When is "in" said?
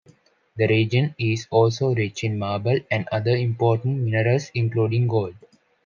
2.23-2.39